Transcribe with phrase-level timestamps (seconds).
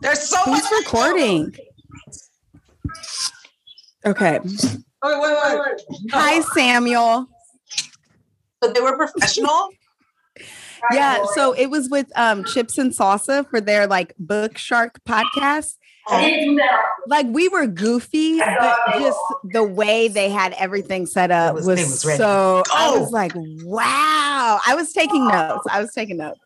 [0.00, 1.54] There's so Who's much recording?
[4.06, 4.38] Okay.
[4.42, 4.60] Wait,
[5.02, 6.00] wait, wait, wait.
[6.12, 7.26] Hi, Samuel.
[8.62, 9.68] So they were professional.
[10.92, 15.74] Yeah, so it was with um Chips and Salsa for their like Book Shark podcast.
[17.08, 19.18] Like we were goofy, but just
[19.52, 22.18] the way they had everything set up It was- was, it was ready.
[22.18, 22.62] so.
[22.72, 24.60] I was like, wow.
[24.64, 25.64] I was taking notes.
[25.68, 26.38] I was taking notes.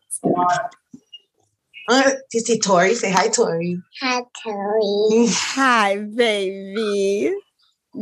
[1.89, 2.95] Uh, you see Tori?
[2.95, 3.77] Say hi, Tori.
[4.01, 5.27] Hi, Tori.
[5.29, 7.33] Hi, baby.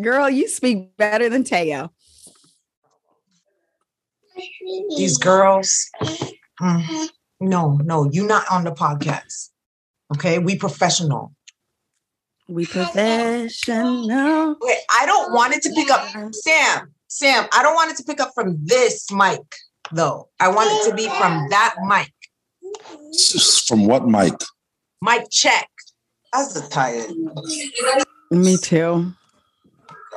[0.01, 1.91] Girl, you speak better than Teo.
[4.95, 5.89] These girls.
[6.61, 7.09] Mm.
[7.39, 9.49] No, no, you not on the podcast.
[10.13, 11.33] Okay, we professional.
[12.47, 14.55] We professional.
[14.61, 16.07] Wait, I don't want it to pick up.
[16.35, 19.41] Sam, Sam, I don't want it to pick up from this mic
[19.91, 20.29] though.
[20.39, 22.13] I want it to be from that mic.
[23.09, 24.33] S- From what mic?
[25.01, 25.67] Mic check.
[26.33, 27.09] I was tired.
[28.31, 29.13] Me too.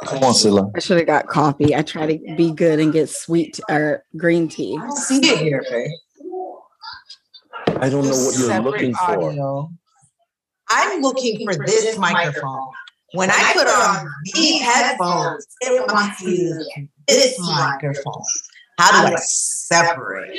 [0.04, 0.70] Come on, Silla.
[0.76, 1.74] I should have got coffee.
[1.74, 4.76] I try to be good and get sweet or green tea.
[4.78, 5.90] I don't see it here, babe.
[7.80, 9.10] I don't know what you're Separate looking for.
[9.24, 9.70] audio.
[10.70, 12.68] I'm looking for this microphone.
[13.12, 16.68] When I put on these headphones, it wants to use
[17.08, 18.22] this microphone.
[18.78, 20.36] How do I separate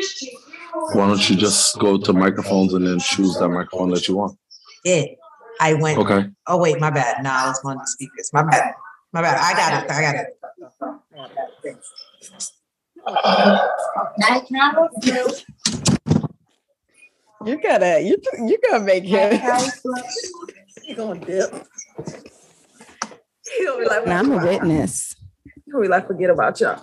[0.75, 4.37] Why don't you just go to microphones and then choose that microphone that you want?
[4.83, 5.03] Yeah,
[5.61, 5.97] I went.
[5.99, 6.29] Okay.
[6.47, 7.23] Oh wait, my bad.
[7.23, 8.29] No, I was going to speakers.
[8.33, 8.73] My bad.
[9.13, 9.37] My bad.
[9.39, 9.91] I got it.
[9.91, 10.37] I got it.
[17.45, 18.17] You gotta, you
[18.47, 19.41] you gotta make it.
[20.83, 21.67] You gonna dip?
[23.57, 25.15] He'll be like, And I'm a witness.
[25.75, 26.81] He'll be like, forget about y'all.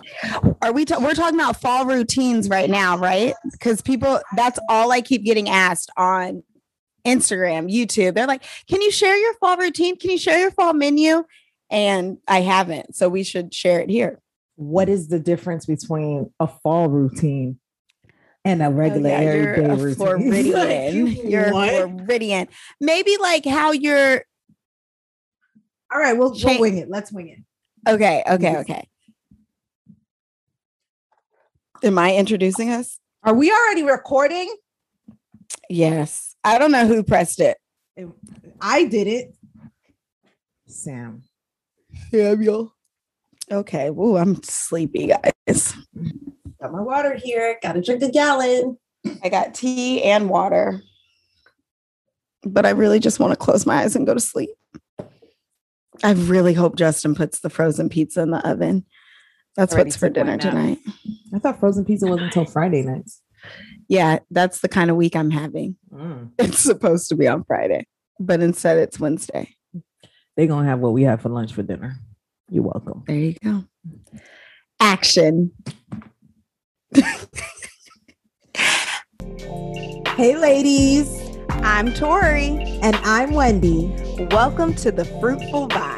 [0.61, 0.85] Are we?
[0.85, 3.33] Ta- we're talking about fall routines right now, right?
[3.51, 6.43] Because people, that's all I keep getting asked on
[7.05, 8.13] Instagram, YouTube.
[8.13, 9.97] They're like, "Can you share your fall routine?
[9.97, 11.23] Can you share your fall menu?"
[11.71, 14.19] And I haven't, so we should share it here.
[14.55, 17.57] what is the difference between a fall routine
[18.45, 19.95] and a regular Oh, yeah, you're a routine?
[19.95, 21.07] Floridian.
[21.07, 21.69] you're a What?
[21.89, 22.47] Floridian.
[22.79, 24.23] Maybe like how you're.
[25.91, 26.89] All right, we'll, we'll wing it.
[26.89, 27.39] Let's wing it.
[27.89, 28.87] Okay, okay, okay.
[31.83, 32.97] Am I introducing us?
[33.23, 34.55] Are we already recording?
[35.69, 36.35] Yes.
[36.45, 37.57] I don't know who pressed it.
[38.61, 39.35] I did it.
[40.65, 41.23] Sam.
[42.09, 42.73] Samuel.
[43.51, 43.89] Okay.
[43.89, 45.75] Ooh, I'm sleepy, guys.
[46.61, 47.59] Got my water here.
[47.61, 48.77] Got to drink a gallon.
[49.21, 50.81] I got tea and water.
[52.43, 54.51] But I really just want to close my eyes and go to sleep.
[56.01, 58.85] I really hope Justin puts the frozen pizza in the oven.
[59.55, 60.79] That's what's for dinner tonight.
[61.33, 63.21] I thought frozen pizza wasn't until Friday nights.
[63.87, 65.75] Yeah, that's the kind of week I'm having.
[65.93, 66.31] Mm.
[66.39, 67.85] It's supposed to be on Friday,
[68.19, 69.55] but instead it's Wednesday.
[70.35, 71.95] They're gonna have what we have for lunch for dinner.
[72.49, 73.03] You're welcome.
[73.07, 73.63] There you go.
[74.79, 75.51] Action.
[80.15, 81.09] Hey ladies,
[81.49, 82.79] I'm Tori.
[82.83, 83.91] and I'm Wendy,
[84.29, 85.92] Welcome to the Fruitful Vine.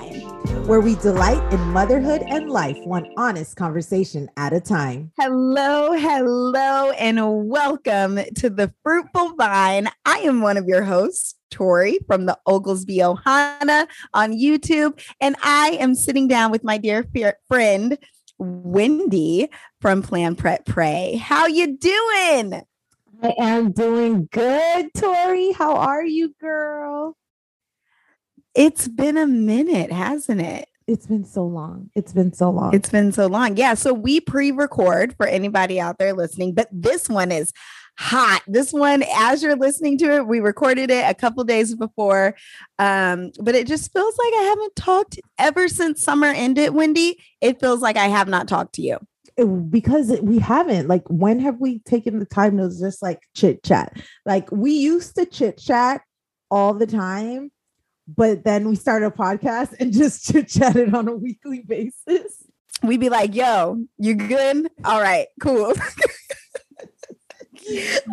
[0.65, 5.11] Where we delight in motherhood and life, one honest conversation at a time.
[5.19, 9.87] Hello, hello, and welcome to the Fruitful Vine.
[10.05, 15.77] I am one of your hosts, Tori from the Oglesby Ohana on YouTube, and I
[15.79, 17.05] am sitting down with my dear
[17.47, 17.99] friend
[18.39, 19.49] Wendy
[19.81, 21.17] from Plan Prep Pray.
[21.17, 22.63] How you doing?
[23.21, 25.51] I am doing good, Tori.
[25.51, 27.15] How are you, girl?
[28.55, 30.67] It's been a minute, hasn't it?
[30.87, 31.89] It's been so long.
[31.95, 32.73] It's been so long.
[32.73, 33.57] It's been so long.
[33.57, 33.73] Yeah.
[33.73, 37.51] So we pre record for anybody out there listening, but this one is
[37.97, 38.41] hot.
[38.45, 42.35] This one, as you're listening to it, we recorded it a couple days before.
[42.77, 47.17] Um, but it just feels like I haven't talked ever since summer ended, Wendy.
[47.41, 48.99] It feels like I have not talked to you.
[49.37, 53.63] it- because we haven't like when have we taken the time to just like chit
[53.63, 56.01] chat like we used to chit chat
[56.49, 57.51] all the time
[58.07, 62.45] but then we started a podcast and just chit chatted on a weekly basis
[62.83, 64.69] We'd be like, yo, you good?
[64.83, 65.73] All right, cool.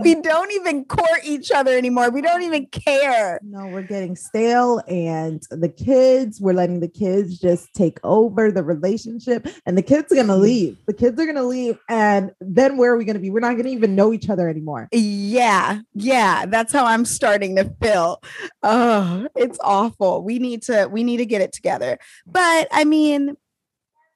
[0.02, 2.10] we don't even court each other anymore.
[2.10, 3.38] We don't even care.
[3.42, 8.62] no we're getting stale and the kids we're letting the kids just take over the
[8.62, 10.42] relationship and the kids are gonna mm-hmm.
[10.42, 13.56] leave the kids are gonna leave and then where are we gonna be we're not
[13.56, 18.22] gonna even know each other anymore Yeah, yeah, that's how I'm starting to feel.
[18.62, 20.22] Oh, it's awful.
[20.22, 21.98] We need to we need to get it together.
[22.26, 23.36] But I mean,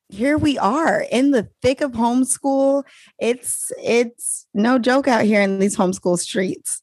[0.09, 2.85] here we are in the thick of homeschool.
[3.19, 6.83] It's it's no joke out here in these homeschool streets.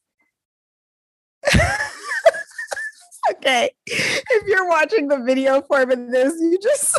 [3.31, 3.69] okay.
[3.85, 6.97] If you're watching the video form of this, you just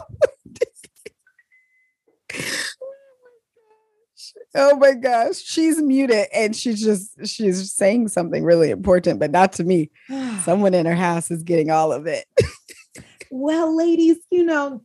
[4.54, 9.30] oh, oh my gosh, she's muted and she's just she's saying something really important, but
[9.30, 9.90] not to me.
[10.42, 12.26] Someone in her house is getting all of it.
[13.30, 14.82] well, ladies, you know,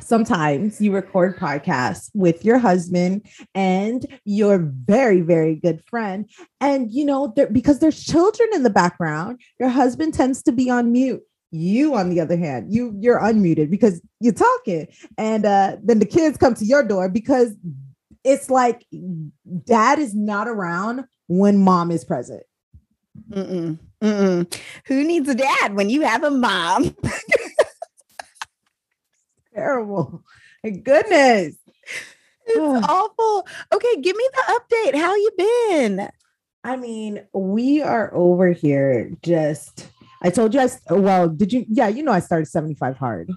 [0.00, 6.28] sometimes you record podcasts with your husband and your very very good friend
[6.60, 10.92] and you know because there's children in the background your husband tends to be on
[10.92, 14.86] mute you on the other hand you you're unmuted because you're talking
[15.16, 17.54] and uh then the kids come to your door because
[18.24, 18.84] it's like
[19.64, 22.42] dad is not around when mom is present
[23.30, 24.60] Mm-mm, mm-mm.
[24.86, 26.94] Who needs a dad when you have a mom?
[29.58, 30.24] terrible
[30.64, 31.56] my goodness
[32.48, 33.46] It's awful.
[33.72, 34.94] Okay, give me the update.
[34.98, 36.08] How you been?
[36.64, 39.90] I mean, we are over here just.
[40.22, 41.64] I told you I well, did you?
[41.68, 43.30] Yeah, you know I started 75 hard.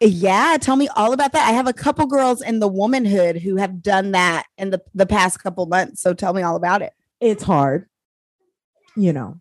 [0.00, 1.48] Yeah, tell me all about that.
[1.48, 5.06] I have a couple girls in the womanhood who have done that in the, the
[5.06, 6.00] past couple months.
[6.00, 6.94] So tell me all about it.
[7.20, 7.86] It's hard.
[8.96, 9.40] You know.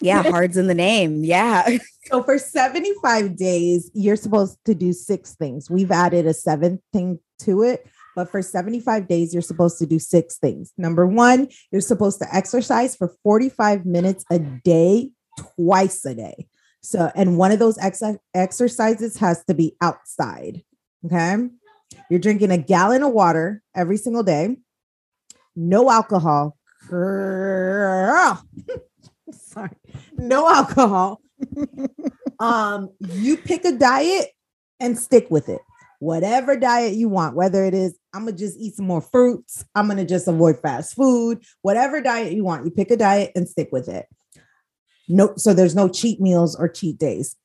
[0.00, 1.24] Yeah, hard's in the name.
[1.24, 1.78] Yeah.
[2.08, 5.70] So for 75 days, you're supposed to do six things.
[5.70, 9.98] We've added a seventh thing to it, but for 75 days, you're supposed to do
[9.98, 10.70] six things.
[10.76, 15.12] Number 1, you're supposed to exercise for 45 minutes a day,
[15.56, 16.46] twice a day.
[16.82, 18.02] So, and one of those ex-
[18.34, 20.62] exercises has to be outside.
[21.06, 21.48] Okay.
[22.10, 24.58] You're drinking a gallon of water every single day,
[25.56, 26.58] no alcohol.
[26.86, 28.44] Girl.
[29.32, 29.70] Sorry,
[30.12, 31.20] no alcohol.
[32.40, 34.28] um, you pick a diet
[34.80, 35.60] and stick with it.
[36.00, 39.88] Whatever diet you want, whether it is, I'm gonna just eat some more fruits, I'm
[39.88, 43.70] gonna just avoid fast food, whatever diet you want, you pick a diet and stick
[43.72, 44.06] with it.
[45.08, 47.36] No, so there's no cheat meals or cheat days.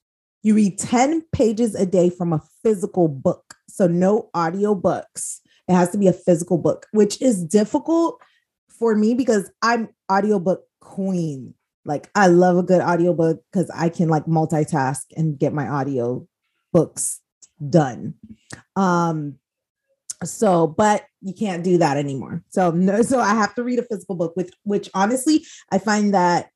[0.43, 3.55] You read 10 pages a day from a physical book.
[3.67, 5.41] So no audio books.
[5.67, 8.19] It has to be a physical book, which is difficult
[8.69, 11.53] for me because I'm audiobook queen.
[11.85, 16.27] Like I love a good audiobook because I can like multitask and get my audio
[16.73, 17.21] books
[17.69, 18.15] done.
[18.75, 19.35] Um
[20.23, 22.43] so but you can't do that anymore.
[22.49, 26.13] So no so I have to read a physical book with which honestly I find
[26.13, 26.49] that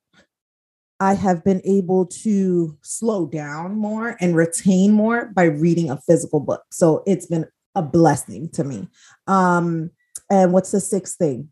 [0.99, 6.39] I have been able to slow down more and retain more by reading a physical
[6.39, 6.63] book.
[6.71, 8.87] So it's been a blessing to me.
[9.27, 9.91] Um
[10.29, 11.49] and what's the sixth thing?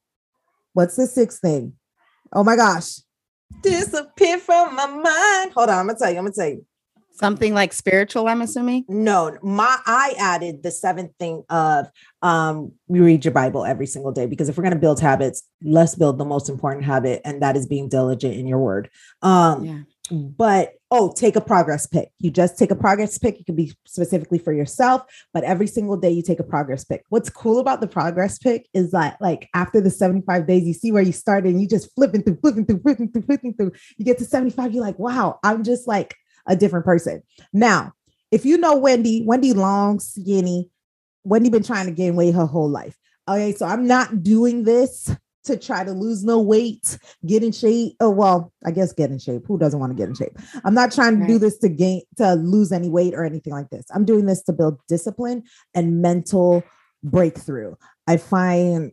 [0.74, 1.74] What's the sixth thing?
[2.34, 3.00] Oh my gosh.
[3.62, 5.54] Disappear from my mind.
[5.54, 6.18] Hold on, I'm gonna tell you.
[6.18, 6.66] I'm gonna tell you.
[7.14, 8.86] Something like spiritual, I'm assuming.
[8.88, 11.88] No, my I added the seventh thing of
[12.22, 15.94] um we read your Bible every single day because if we're gonna build habits, let's
[15.96, 18.90] build the most important habit, and that is being diligent in your word.
[19.22, 19.82] Um, Yeah.
[20.12, 22.10] but oh, take a progress pic.
[22.20, 23.40] You just take a progress pic.
[23.40, 25.04] It can be specifically for yourself,
[25.34, 27.06] but every single day you take a progress pic.
[27.08, 30.92] What's cool about the progress pic is that, like, after the 75 days, you see
[30.92, 33.72] where you started and you just flipping through, flipping through, flipping through, flipping through.
[33.98, 36.14] You get to 75, you're like, wow, I'm just like
[36.46, 37.24] a different person.
[37.54, 37.94] Now,
[38.30, 40.70] if you know Wendy, Wendy long, skinny,
[41.24, 42.98] Wendy been trying to gain weight her whole life.
[43.30, 45.16] Okay, so I'm not doing this
[45.46, 47.96] to try to lose no weight, get in shape.
[48.00, 49.44] Oh, well, I guess get in shape.
[49.48, 50.38] Who doesn't want to get in shape?
[50.64, 53.70] I'm not trying to do this to gain to lose any weight or anything like
[53.70, 53.86] this.
[53.94, 56.64] I'm doing this to build discipline and mental
[57.04, 57.76] breakthrough.
[58.08, 58.92] I find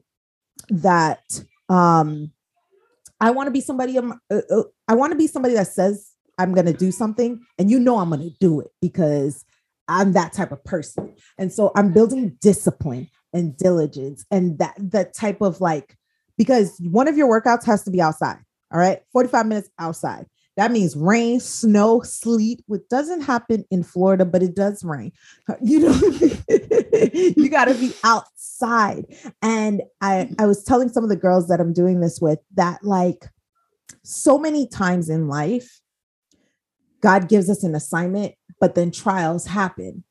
[0.71, 1.23] that
[1.69, 2.33] um
[3.21, 6.13] I want to be somebody um, uh, uh, I want to be somebody that says
[6.39, 9.45] I'm going to do something and you know I'm going to do it because
[9.89, 11.15] I'm that type of person.
[11.39, 15.98] And so I'm building discipline and diligence and that that type of like
[16.39, 18.39] because one of your workouts has to be outside.
[18.73, 19.01] All right.
[19.13, 20.27] 45 minutes outside.
[20.57, 25.13] That means rain, snow, sleet, which doesn't happen in Florida, but it does rain.
[25.63, 26.01] You know,
[27.13, 29.05] you got to be outside.
[29.41, 32.83] And I, I was telling some of the girls that I'm doing this with that,
[32.83, 33.27] like,
[34.03, 35.81] so many times in life,
[37.01, 40.03] God gives us an assignment, but then trials happen.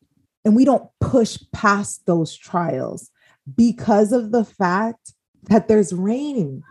[0.45, 3.11] And we don't push past those trials
[3.53, 5.13] because of the fact
[5.49, 6.63] that there's rain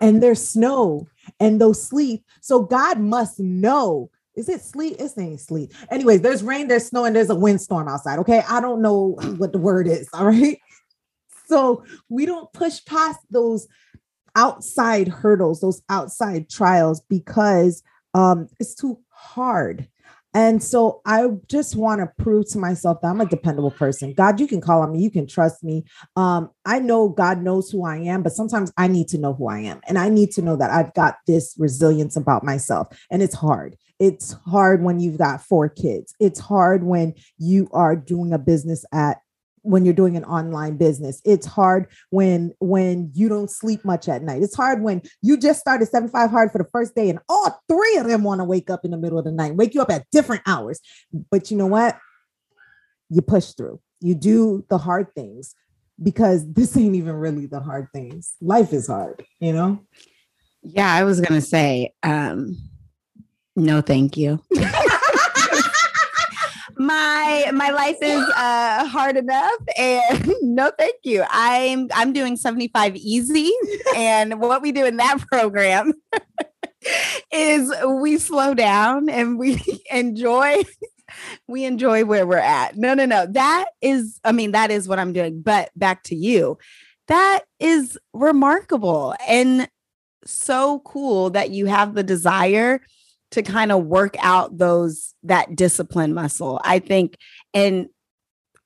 [0.00, 1.08] and there's snow
[1.38, 2.22] and those sleet.
[2.40, 4.10] So God must know.
[4.36, 4.96] Is it sleet?
[4.98, 5.72] It's ain't sleet.
[5.90, 8.18] Anyways, there's rain, there's snow, and there's a windstorm outside.
[8.20, 8.42] Okay.
[8.48, 10.08] I don't know what the word is.
[10.12, 10.58] All right.
[11.46, 13.66] So we don't push past those
[14.36, 17.82] outside hurdles, those outside trials because
[18.14, 19.88] um it's too hard.
[20.32, 24.12] And so I just want to prove to myself that I'm a dependable person.
[24.12, 25.84] God, you can call on me, you can trust me.
[26.16, 29.48] Um, I know God knows who I am, but sometimes I need to know who
[29.48, 29.80] I am.
[29.88, 32.88] And I need to know that I've got this resilience about myself.
[33.10, 33.76] And it's hard.
[33.98, 36.14] It's hard when you've got four kids.
[36.20, 39.18] It's hard when you are doing a business at
[39.62, 41.20] when you're doing an online business.
[41.24, 44.42] It's hard when when you don't sleep much at night.
[44.42, 47.96] It's hard when you just started 75 hard for the first day and all three
[47.96, 49.90] of them want to wake up in the middle of the night wake you up
[49.90, 50.80] at different hours.
[51.30, 51.98] But you know what?
[53.08, 53.80] You push through.
[54.00, 55.54] You do the hard things
[56.02, 58.34] because this ain't even really the hard things.
[58.40, 59.80] Life is hard you know?
[60.62, 62.56] Yeah, I was gonna say, um,
[63.56, 64.40] no, thank you.
[66.90, 71.24] my my life is uh hard enough and no thank you.
[71.30, 73.52] I'm i'm doing 75 easy
[73.96, 75.92] and what we do in that program
[77.32, 80.62] is we slow down and we enjoy
[81.46, 82.76] we enjoy where we're at.
[82.76, 83.26] No no no.
[83.26, 85.42] That is i mean that is what i'm doing.
[85.42, 86.58] But back to you.
[87.06, 89.68] That is remarkable and
[90.24, 92.80] so cool that you have the desire
[93.30, 96.60] to kind of work out those that discipline muscle.
[96.64, 97.16] I think
[97.54, 97.88] and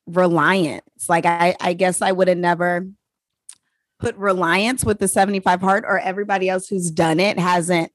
[0.06, 2.86] reliance like i i guess i would have never
[3.98, 7.90] put reliance with the 75 hard or everybody else who's done it hasn't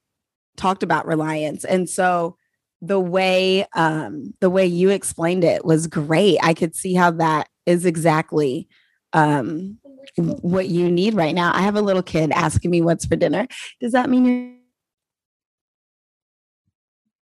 [0.60, 1.64] talked about reliance.
[1.64, 2.36] And so
[2.82, 6.38] the way um the way you explained it was great.
[6.42, 8.68] I could see how that is exactly
[9.14, 9.80] um
[10.18, 11.52] what you need right now.
[11.54, 13.48] I have a little kid asking me what's for dinner.
[13.82, 14.59] Does that mean you're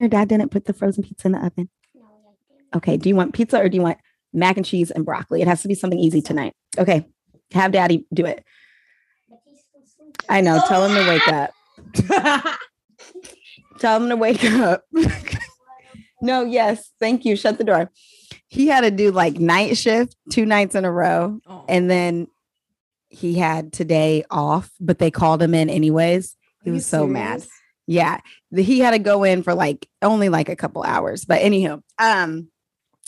[0.00, 1.68] your dad didn't put the frozen pizza in the oven.
[2.74, 2.96] Okay.
[2.96, 3.98] Do you want pizza or do you want
[4.32, 5.42] mac and cheese and broccoli?
[5.42, 6.54] It has to be something easy tonight.
[6.78, 7.06] Okay.
[7.52, 8.44] Have daddy do it.
[10.28, 10.60] I know.
[10.68, 11.28] Tell him to wake
[12.48, 12.58] up.
[13.80, 14.84] Tell him to wake up.
[16.22, 16.90] no, yes.
[17.00, 17.36] Thank you.
[17.36, 17.90] Shut the door.
[18.46, 21.40] He had to do like night shift two nights in a row.
[21.68, 22.28] And then
[23.08, 26.36] he had today off, but they called him in anyways.
[26.62, 27.44] He was so mad.
[27.86, 28.20] Yeah.
[28.50, 31.24] The- He had to go in for like only like a couple hours.
[31.24, 32.48] But anywho, um,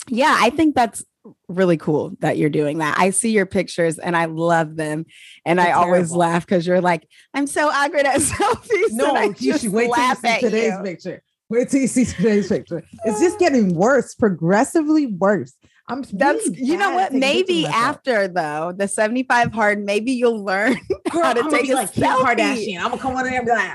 [0.09, 1.03] yeah, I think that's
[1.47, 2.97] really cool that you're doing that.
[2.99, 5.05] I see your pictures and I love them.
[5.45, 6.17] And I They're always terrible.
[6.17, 8.89] laugh because you're like, I'm so awkward at selfies.
[8.91, 10.83] and I No, you should wait till you see today's you.
[10.83, 11.23] picture.
[11.49, 12.83] Wait till you see today's picture.
[13.05, 15.53] It's just getting worse, progressively worse.
[15.87, 17.13] I'm That's really you know what?
[17.13, 20.75] Maybe pictures of after though, the 75 hard, maybe you'll learn
[21.11, 22.35] Girl, how to I'm take be a like Kim selfie.
[22.35, 22.77] Kardashian.
[22.79, 23.71] I'm gonna come on there and be like,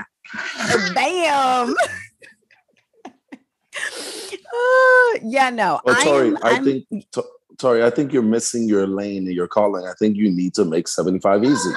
[0.93, 1.75] Bam.
[4.51, 5.79] Oh, yeah, no.
[5.85, 7.23] Well, I'm, I I'm- think To-
[7.59, 9.85] Tori, I think you're missing your lane and your calling.
[9.85, 11.69] I think you need to make 75 easy.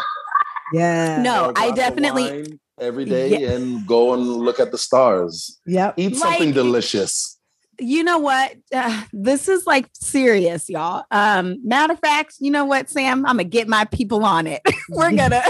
[0.73, 4.61] yeah, No, Pour a I glass of definitely wine every day and go and look
[4.61, 5.61] at the stars.
[5.67, 5.93] Yeah.
[5.97, 7.37] Eat something Like- delicious.
[7.81, 8.55] you know what?
[8.73, 11.05] Uh, this is like serious, y'all.
[11.11, 13.27] Um, matter of fact, you know what, Sam?
[13.27, 14.63] I'm gonna get my people on it.
[14.89, 15.43] We're gonna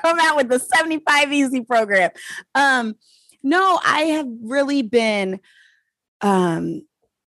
[0.00, 2.10] come out with the 75 easy program.
[2.54, 2.94] Um,
[3.42, 5.40] no, I have really been
[6.20, 6.82] um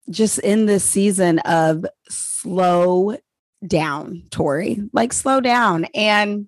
[0.09, 3.17] just in this season of slow
[3.65, 4.81] down, Tori.
[4.91, 5.85] Like slow down.
[5.95, 6.47] And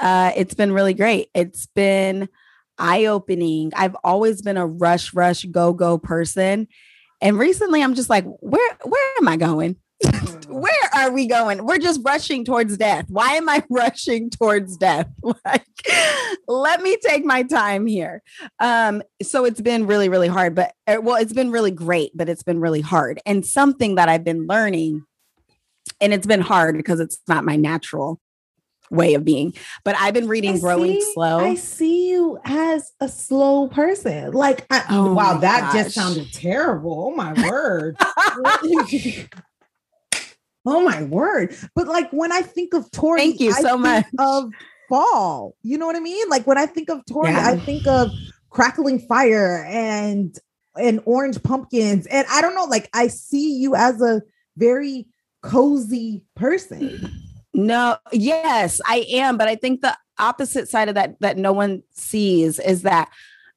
[0.00, 1.28] uh it's been really great.
[1.34, 2.28] It's been
[2.78, 3.72] eye-opening.
[3.76, 6.66] I've always been a rush, rush, go, go person.
[7.20, 9.76] And recently I'm just like, where where am I going?
[10.48, 11.64] where are we going?
[11.66, 13.06] We're just rushing towards death.
[13.08, 15.08] Why am I rushing towards death?
[15.44, 15.64] Like,
[16.48, 18.22] let me take my time here.
[18.60, 22.28] Um, so it's been really, really hard, but uh, well, it's been really great, but
[22.28, 23.20] it's been really hard.
[23.24, 25.02] And something that I've been learning,
[26.00, 28.20] and it's been hard because it's not my natural
[28.90, 29.54] way of being,
[29.84, 31.38] but I've been reading I Growing see- Slow.
[31.38, 34.32] I see you as a slow person.
[34.32, 37.06] Like, I, Oh wow, that just sounded terrible.
[37.12, 37.96] Oh my word.
[40.66, 41.54] Oh my word.
[41.74, 44.06] But like when I think of Tori, Thank you I so much.
[44.18, 44.50] Of
[44.88, 45.54] fall.
[45.62, 46.28] You know what I mean?
[46.28, 47.48] Like when I think of Tori, Yeah.
[47.48, 48.10] I think of
[48.50, 50.36] crackling fire and
[50.76, 52.06] and orange pumpkins.
[52.06, 54.22] And I don't know, like I see you as a
[54.56, 55.06] very
[55.42, 57.10] cozy person.
[57.54, 61.82] No, yes, I am, but I think the opposite side of that that no one
[61.92, 63.10] sees is that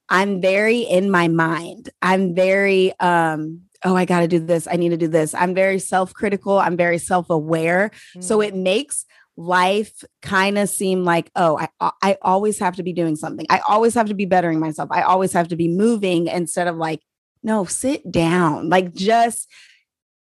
[0.08, 1.90] I'm very in my mind.
[2.02, 4.66] I'm very um oh, I got to do this.
[4.70, 5.34] I need to do this.
[5.34, 6.58] I'm very self-critical.
[6.58, 7.90] I'm very self-aware.
[8.20, 8.46] So Mm.
[8.48, 9.04] it makes
[9.36, 13.46] life kind of seem like, oh, I I always have to be doing something.
[13.50, 14.88] I always have to be bettering myself.
[14.92, 17.00] I always have to be moving instead of like,
[17.42, 18.68] no, sit down.
[18.68, 19.48] Like just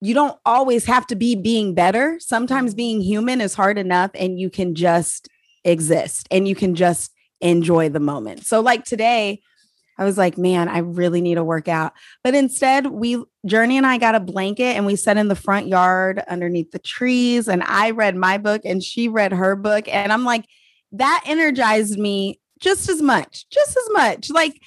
[0.01, 2.17] you don't always have to be being better.
[2.19, 5.29] Sometimes being human is hard enough and you can just
[5.63, 8.45] exist and you can just enjoy the moment.
[8.45, 9.41] So like today,
[9.97, 11.93] I was like, man, I really need to work out.
[12.23, 15.67] But instead, we, Journey and I got a blanket and we sat in the front
[15.67, 17.47] yard underneath the trees.
[17.47, 19.87] And I read my book and she read her book.
[19.87, 20.45] And I'm like,
[20.93, 24.29] that energized me just as much, just as much.
[24.29, 24.59] Like,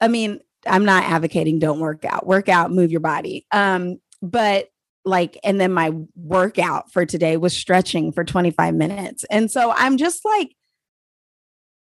[0.00, 3.46] I mean, I'm not advocating don't work out, work out, move your body.
[3.52, 4.68] Um, but
[5.04, 9.24] like, and then my workout for today was stretching for 25 minutes.
[9.30, 10.54] And so I'm just like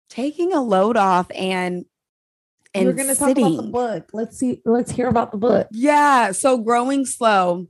[0.10, 1.86] taking a load off and
[2.74, 4.10] and We're gonna talk about the book.
[4.14, 4.62] Let's see.
[4.66, 5.68] Let's hear about the book.
[5.72, 6.32] Yeah.
[6.32, 7.68] So growing slow.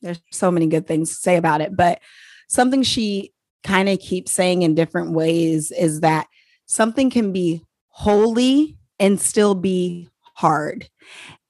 [0.00, 2.00] There's so many good things to say about it, but
[2.48, 3.32] something she
[3.64, 6.28] kind of keeps saying in different ways is that
[6.66, 10.88] something can be holy and still be hard.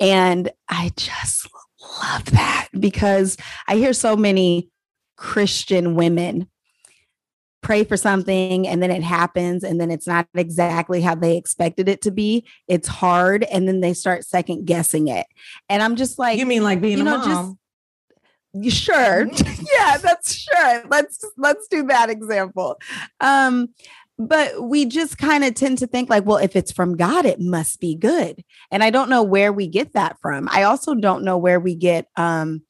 [0.01, 1.47] And I just
[2.03, 4.71] love that because I hear so many
[5.17, 6.49] Christian women
[7.63, 11.89] pray for something and then it happens and then it's not exactly how they expected
[11.89, 12.47] it to be.
[12.69, 15.27] It's hard and then they start second guessing it.
[15.69, 17.59] And I'm just like you mean like being you a know, mom?
[18.63, 19.27] just sure.
[19.79, 20.83] yeah, that's sure.
[20.89, 22.79] Let's let's do that example.
[23.21, 23.69] Um
[24.21, 27.41] but we just kind of tend to think like, well, if it's from God, it
[27.41, 28.43] must be good.
[28.73, 30.49] And I don't know where we get that from.
[30.51, 32.63] I also don't know where we get um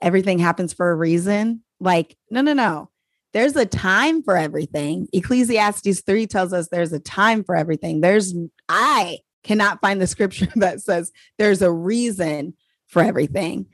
[0.00, 1.62] everything happens for a reason.
[1.80, 2.90] Like, no, no, no.
[3.38, 5.06] There's a time for everything.
[5.12, 8.00] Ecclesiastes 3 tells us there's a time for everything.
[8.00, 8.34] There's
[8.68, 12.54] I cannot find the scripture that says there's a reason
[12.88, 13.66] for everything.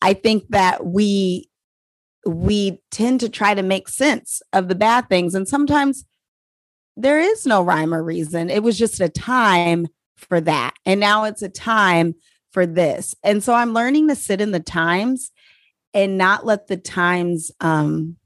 [0.00, 1.48] I think that we
[2.26, 6.04] we tend to try to make sense of the bad things and sometimes
[6.96, 8.50] there is no rhyme or reason.
[8.50, 9.86] It was just a time
[10.16, 10.74] for that.
[10.84, 12.16] And now it's a time
[12.50, 13.14] for this.
[13.22, 15.30] And so I'm learning to sit in the times
[15.94, 18.16] and not let the times um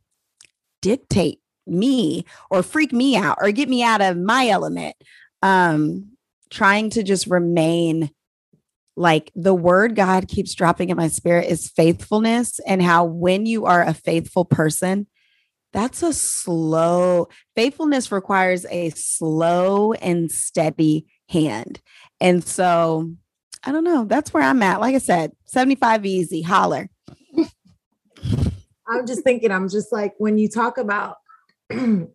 [0.81, 4.97] dictate me or freak me out or get me out of my element.
[5.43, 6.13] Um
[6.51, 8.11] trying to just remain
[8.97, 13.67] like the word God keeps dropping in my spirit is faithfulness, and how when you
[13.67, 15.07] are a faithful person,
[15.73, 21.81] that's a slow faithfulness requires a slow and steady hand.
[22.21, 23.13] And so
[23.63, 24.05] I don't know.
[24.05, 24.81] That's where I'm at.
[24.81, 26.89] Like I said, 75 easy, holler.
[28.89, 31.17] I'm just thinking, I'm just like when you talk about
[31.71, 32.11] when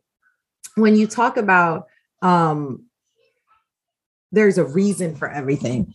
[0.76, 1.88] you talk about
[2.22, 2.86] um
[4.32, 5.94] there's a reason for everything.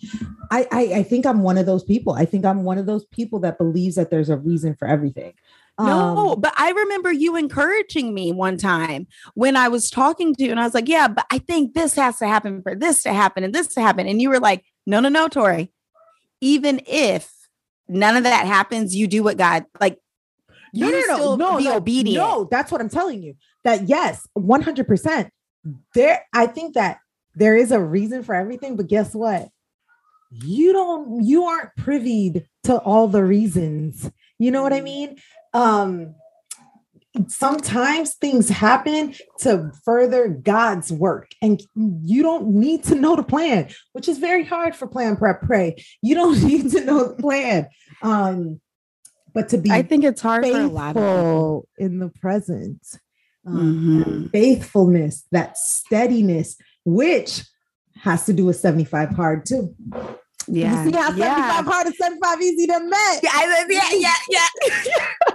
[0.51, 2.13] I, I I think I'm one of those people.
[2.13, 5.33] I think I'm one of those people that believes that there's a reason for everything.
[5.79, 10.45] No, Um, but I remember you encouraging me one time when I was talking to
[10.45, 13.03] you, and I was like, Yeah, but I think this has to happen for this
[13.05, 14.07] to happen and this to happen.
[14.07, 15.73] And you were like, No, no, no, Tori.
[16.41, 17.31] Even if
[17.89, 19.99] none of that happens, you do what God like.
[20.77, 22.19] You no, no, still no, be no, obedient.
[22.19, 23.35] No, that's what I'm telling you.
[23.65, 24.87] That yes, 100.
[24.87, 25.31] percent
[25.95, 26.99] There, I think that
[27.35, 29.49] there is a reason for everything, but guess what?
[30.31, 31.25] You don't.
[31.25, 34.11] You aren't privy to all the reasons.
[34.39, 35.17] You know what I mean?
[35.55, 36.15] Um,
[37.29, 43.69] sometimes things happen to further God's work, and you don't need to know the plan,
[43.93, 45.77] which is very hard for plan prep pray.
[46.03, 47.69] You don't need to know the plan.
[48.03, 48.61] Um,
[49.37, 51.69] but to be I think it's hard for a lot of people.
[51.77, 52.81] in the present.
[53.47, 54.33] Um, Mhm.
[54.33, 57.43] Faithfulness, that steadiness, which
[58.03, 59.75] has to do with 75 hard too.
[60.49, 60.85] Yeah.
[60.85, 61.63] You see how 75 yeah.
[61.63, 63.21] hard and 75 easy to met.
[63.23, 65.35] Yeah, yeah, yeah, yeah.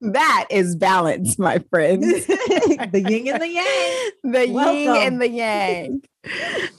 [0.12, 2.26] that is balance, my friends.
[2.26, 4.10] the yin and the yang.
[4.32, 6.02] the yin and the yang.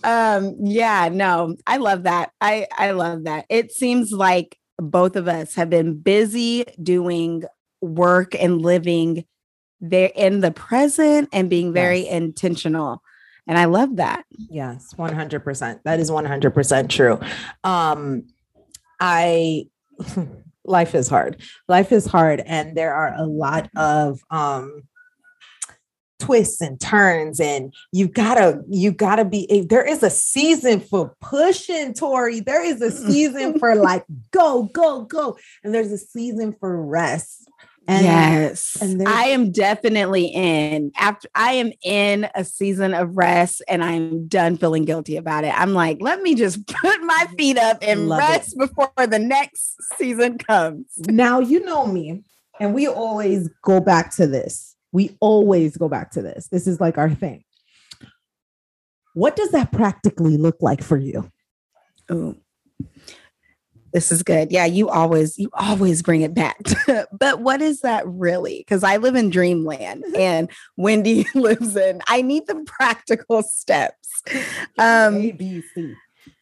[0.03, 2.31] Um, yeah, no, I love that.
[2.41, 3.45] I I love that.
[3.49, 7.43] It seems like both of us have been busy doing
[7.81, 9.25] work and living
[9.81, 12.11] there in the present and being very Yes.
[12.13, 13.01] intentional.
[13.47, 14.25] And I love that.
[14.49, 15.79] Yes, 100%.
[15.83, 17.19] That is 100% true.
[17.63, 18.23] Um
[18.99, 19.65] I
[20.65, 21.41] life is hard.
[21.67, 24.83] Life is hard and there are a lot of um
[26.19, 31.15] twists and turns and you gotta you gotta be a- there is a season for
[31.21, 33.11] pushing tori there is a mm.
[33.11, 37.49] season for like go go go and there's a season for rest
[37.89, 38.77] and yes.
[38.81, 44.27] and I am definitely in after I am in a season of rest and I'm
[44.27, 45.59] done feeling guilty about it.
[45.59, 48.23] I'm like, let me just put my feet up and Love it.
[48.23, 50.85] rest before the next season comes.
[51.07, 52.21] now you know me
[52.59, 56.79] and we always go back to this we always go back to this this is
[56.79, 57.43] like our thing
[59.13, 61.29] what does that practically look like for you
[62.11, 62.35] Ooh.
[63.91, 64.51] This is good.
[64.51, 66.59] Yeah, you always you always bring it back.
[67.11, 68.59] but what is that really?
[68.59, 72.01] Because I live in dreamland and Wendy lives in.
[72.07, 74.21] I need the practical steps.
[74.77, 75.95] Um, A, B, C.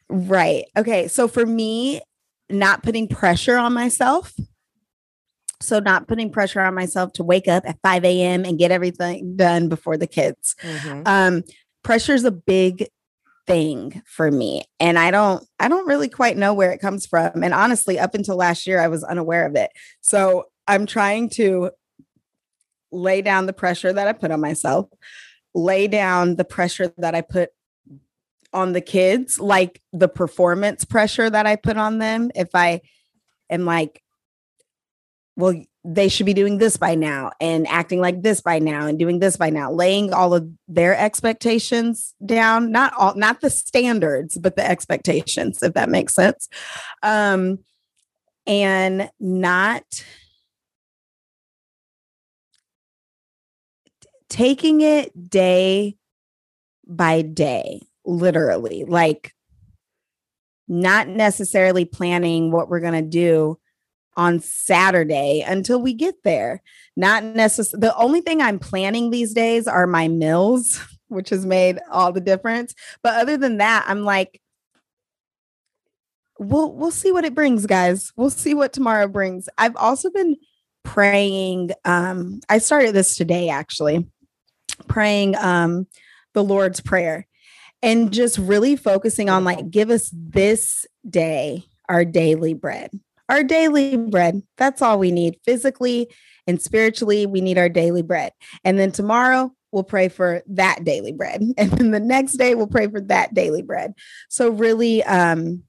[0.09, 0.65] Right.
[0.75, 1.07] Okay.
[1.07, 2.01] So for me,
[2.49, 4.33] not putting pressure on myself.
[5.59, 8.45] So not putting pressure on myself to wake up at 5 a.m.
[8.45, 10.55] and get everything done before the kids.
[11.05, 11.43] Um,
[11.83, 12.87] pressure is a big
[13.47, 14.65] thing for me.
[14.79, 17.43] And I don't I don't really quite know where it comes from.
[17.43, 19.71] And honestly, up until last year, I was unaware of it.
[20.01, 21.71] So I'm trying to
[22.91, 24.87] lay down the pressure that I put on myself,
[25.55, 27.49] lay down the pressure that I put
[28.53, 32.31] on the kids, like the performance pressure that I put on them.
[32.35, 32.81] If I
[33.49, 34.01] am like,
[35.37, 35.53] well,
[35.85, 39.19] they should be doing this by now and acting like this by now and doing
[39.19, 44.55] this by now, laying all of their expectations down, not all, not the standards, but
[44.55, 46.49] the expectations, if that makes sense.
[47.03, 47.59] Um,
[48.47, 49.83] and not
[54.27, 55.97] taking it day
[56.87, 59.35] by day, literally, like
[60.67, 63.59] not necessarily planning what we're going to do
[64.17, 66.61] on Saturday until we get there.
[66.97, 71.79] Not necessarily the only thing I'm planning these days are my meals, which has made
[71.89, 72.73] all the difference.
[73.03, 74.41] But other than that, I'm like,
[76.39, 78.11] we'll we'll see what it brings, guys.
[78.17, 79.47] We'll see what tomorrow brings.
[79.57, 80.35] I've also been
[80.83, 81.71] praying.
[81.85, 84.07] Um, I started this today actually,
[84.87, 85.87] praying um
[86.33, 87.27] the Lord's Prayer
[87.81, 92.91] and just really focusing on like, give us this day our daily bread
[93.29, 94.41] our daily bread.
[94.57, 96.09] That's all we need physically
[96.45, 97.25] and spiritually.
[97.25, 98.31] We need our daily bread.
[98.63, 101.41] And then tomorrow, we'll pray for that daily bread.
[101.57, 103.93] And then the next day, we'll pray for that daily bread.
[104.29, 105.63] So, really, um,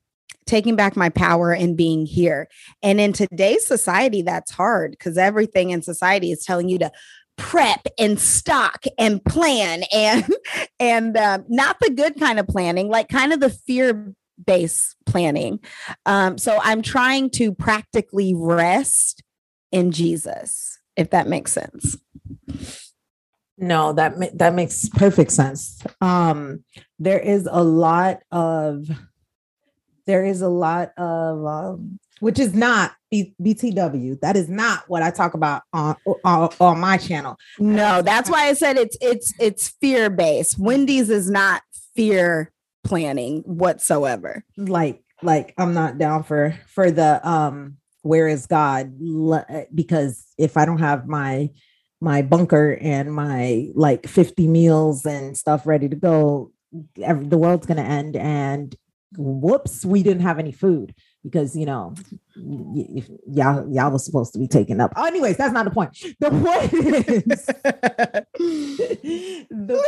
[0.46, 2.48] taking back my power and being here.
[2.82, 6.90] And in today's society, that's hard because everything in society is telling you to
[7.36, 10.26] prep and stock and plan and
[10.80, 14.12] and uh, not the good kind of planning like kind of the fear
[14.44, 15.60] base planning.
[16.06, 19.22] Um, so I'm trying to practically rest
[19.72, 21.96] in Jesus, if that makes sense.
[23.58, 25.82] No, that ma- that makes perfect sense.
[26.00, 26.64] Um,
[26.98, 28.88] there is a lot of
[30.06, 34.20] there is a lot of um, which is not B- BTW.
[34.20, 37.36] That is not what I talk about on, on on my channel.
[37.58, 40.58] No, that's why I said it's it's it's fear based.
[40.58, 41.62] Wendy's is not
[41.96, 42.52] fear
[42.84, 44.44] planning whatsoever.
[44.56, 48.92] Like like I'm not down for for the um where is God
[49.74, 51.50] because if I don't have my
[52.00, 56.52] my bunker and my like 50 meals and stuff ready to go,
[57.02, 58.74] every, the world's gonna end and
[59.16, 61.94] whoops, we didn't have any food because you know
[62.36, 64.92] y- y'all y'all was supposed to be taken up.
[64.96, 65.96] Oh, anyways, that's not the point.
[66.20, 67.46] The point is
[69.50, 69.82] the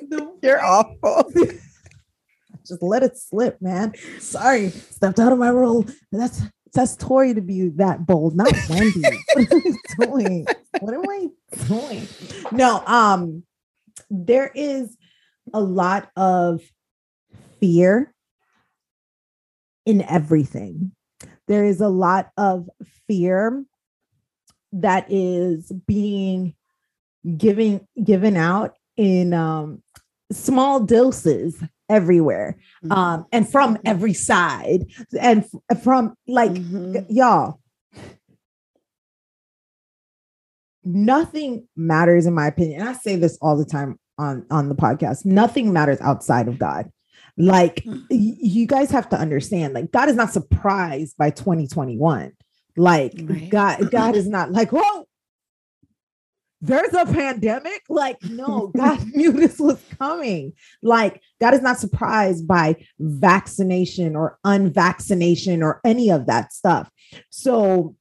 [0.42, 1.30] You're awful.
[2.66, 3.94] just let it slip, man.
[4.18, 5.86] Sorry, stepped out of my role.
[6.12, 6.42] That's
[6.74, 9.02] that's Tori to be that bold, not Wendy.
[9.34, 10.46] what am I doing?
[10.80, 11.28] What am I
[11.66, 12.08] doing?
[12.52, 13.42] No, um,
[14.10, 14.96] there is
[15.54, 16.60] a lot of
[17.58, 18.12] fear
[19.86, 20.92] in everything.
[21.46, 22.68] There is a lot of
[23.06, 23.64] fear
[24.72, 26.54] that is being
[27.36, 29.82] given given out in um
[30.30, 32.56] small doses everywhere
[32.90, 34.84] um and from every side
[35.18, 35.44] and
[35.82, 37.06] from like Mhm.
[37.08, 37.60] y'all.
[40.84, 44.74] Nothing matters in my opinion and i say this all the time on on the
[44.74, 46.90] podcast nothing matters outside of god.
[47.36, 52.32] Like y- you guys have to understand like god is not surprised by 2021
[52.76, 53.50] like Right.
[53.50, 55.04] god god is not like whoa
[56.60, 62.46] there's a pandemic like no god knew this was coming like god is not surprised
[62.46, 66.90] by vaccination or unvaccination or any of that stuff
[67.30, 67.94] so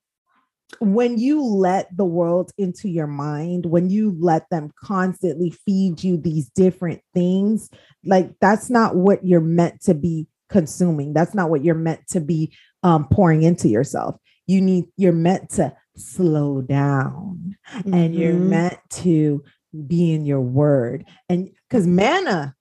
[0.80, 6.17] when you let the world into your mind, when you let them constantly feed you
[6.17, 7.70] these different things,
[8.04, 11.13] like that's not what you're meant to be consuming.
[11.13, 14.17] That's not what you're meant to be um, pouring into yourself.
[14.46, 17.55] You need, you're meant to slow down
[17.86, 18.49] and you're Mhm.
[18.49, 19.43] meant to
[19.88, 21.05] be in your word.
[21.29, 22.55] And because manna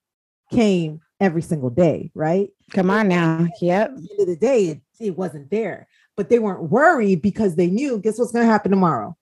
[0.51, 2.49] came every single day, right?
[2.73, 3.47] Come on now.
[3.61, 3.89] Yep.
[3.91, 5.87] At the end of the day, it, it wasn't there.
[6.15, 9.15] But they weren't worried because they knew, guess what's going to happen tomorrow?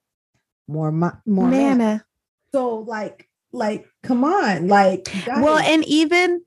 [0.68, 1.78] More, mo- more manna.
[1.78, 2.06] Manna.
[2.52, 6.42] So, like, like, come on, like, Well, guys, and even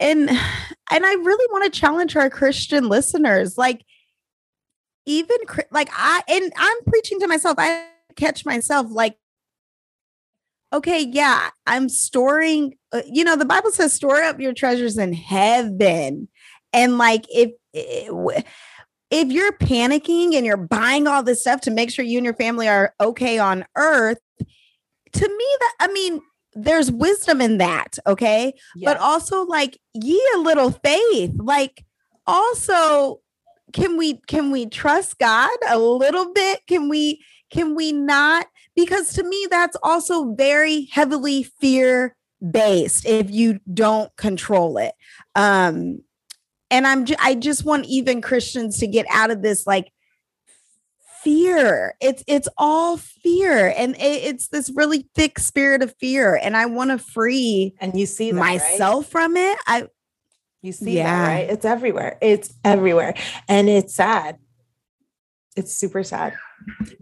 [0.00, 0.28] and
[0.90, 3.84] and I really want to challenge our Christian listeners like
[5.06, 5.36] even
[5.70, 7.86] like I and I'm preaching to myself I
[8.16, 9.16] catch myself like
[10.72, 15.12] okay yeah I'm storing uh, you know the Bible says store up your treasures in
[15.12, 16.28] heaven.
[16.72, 17.52] And like if
[19.10, 22.34] if you're panicking and you're buying all this stuff to make sure you and your
[22.34, 24.18] family are okay on earth
[25.12, 26.20] to me that I mean
[26.54, 28.54] there's wisdom in that okay?
[28.82, 31.84] But also like ye a little faith like
[32.26, 33.20] also
[33.74, 36.60] can we can we trust god a little bit?
[36.66, 38.46] Can we can we not?
[38.74, 42.16] Because to me that's also very heavily fear
[42.50, 44.94] based if you don't control it.
[45.34, 46.00] Um
[46.70, 49.92] and i'm i just want even christians to get out of this like
[51.24, 51.94] fear.
[52.00, 53.72] It's it's all fear.
[53.76, 56.38] And it, it's this really thick spirit of fear.
[56.40, 58.60] And i want to free And you see that, right?
[58.60, 59.58] myself from it.
[59.66, 59.88] I
[60.64, 61.26] You see Yeah.
[61.26, 61.50] that, right?
[61.50, 62.16] It's everywhere.
[62.22, 63.12] It's everywhere.
[63.50, 64.38] And it's sad.
[65.56, 66.32] It's super sad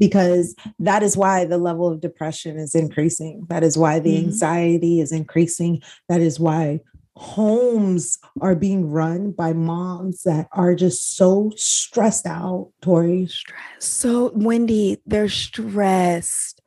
[0.01, 3.47] because that is why the level of depression is increasing.
[3.51, 4.25] That is why the Mhm.
[4.25, 5.81] anxiety is increasing.
[6.09, 6.81] That is why
[7.15, 13.27] homes are being run by moms that are just so stressed out, Tori.
[13.29, 13.61] Stress.
[13.79, 16.61] So, Wendy, they're stressed.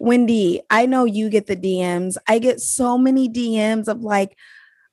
[0.00, 2.16] Wendy, I know you get the DMs.
[2.26, 4.36] I get so many DMs of like,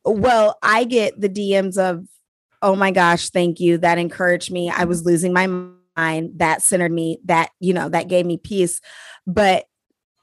[0.06, 2.06] well, I get the DMs of,
[2.62, 3.78] oh my gosh, thank you.
[3.78, 4.70] That encouraged me.
[4.70, 5.48] I was losing my
[5.96, 6.32] mind.
[6.38, 7.20] That centered me.
[7.26, 8.82] That, you know, that gave me peace.
[9.26, 9.66] But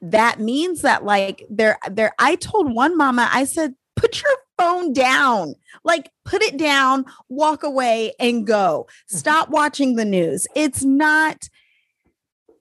[0.01, 4.93] that means that like there, there, I told one mama, I said, put your phone
[4.93, 5.55] down.
[5.85, 8.87] Like put it down, walk away and go.
[8.89, 9.17] Mm-hmm.
[9.17, 10.47] Stop watching the news.
[10.55, 11.49] It's not